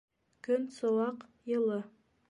Көн 0.47 0.65
сыуаҡ, 0.79 1.29
йылы. 1.53 1.81